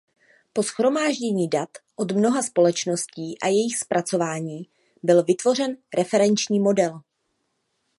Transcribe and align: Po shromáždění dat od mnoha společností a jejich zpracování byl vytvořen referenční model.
Po 0.53 0.61
shromáždění 0.63 1.49
dat 1.49 1.69
od 1.95 2.11
mnoha 2.11 2.41
společností 2.41 3.39
a 3.41 3.47
jejich 3.47 3.77
zpracování 3.77 4.69
byl 5.03 5.23
vytvořen 5.23 5.77
referenční 5.97 6.59
model. 6.59 7.01